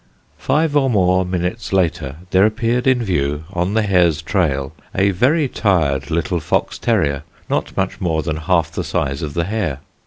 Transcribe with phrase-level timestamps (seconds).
[0.39, 5.47] Five or more minutes later there appeared in view, on the hare's trail, a very
[5.47, 9.81] tired little fox terrier not much more than half the size of the hare.